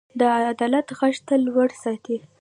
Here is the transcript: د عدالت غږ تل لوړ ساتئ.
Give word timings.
د 0.19 0.21
عدالت 0.51 0.87
غږ 0.99 1.15
تل 1.27 1.39
لوړ 1.47 1.69
ساتئ. 1.81 2.17